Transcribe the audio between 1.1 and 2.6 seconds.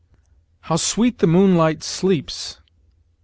the moonlight sleeps!"